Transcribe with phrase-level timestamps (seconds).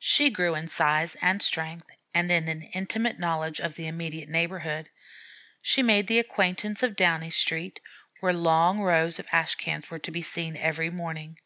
[0.00, 4.90] She grew in size and strength and in an intimate knowledge of the immediate neighborhood.
[5.62, 7.80] She made the acquaintance of Downey Street,
[8.20, 11.38] where long rows of ash cans were to be seen every morning.